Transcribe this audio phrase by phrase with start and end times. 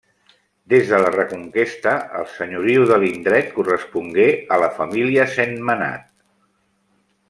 [0.73, 6.13] Des de la Reconquesta, el senyoriu de l'indret correspongué a la família Sentmenat.